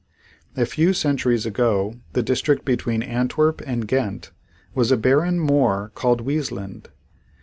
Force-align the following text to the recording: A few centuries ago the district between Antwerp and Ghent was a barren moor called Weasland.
A 0.57 0.65
few 0.65 0.93
centuries 0.93 1.45
ago 1.45 1.97
the 2.13 2.23
district 2.23 2.65
between 2.65 3.03
Antwerp 3.03 3.61
and 3.67 3.87
Ghent 3.87 4.31
was 4.73 4.91
a 4.91 4.97
barren 4.97 5.39
moor 5.39 5.91
called 5.93 6.21
Weasland. 6.25 6.87